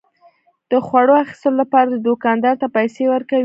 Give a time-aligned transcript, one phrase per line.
[0.71, 3.39] د خوړو اخیستلو لپاره دوکاندار ته پيسى ورکوي.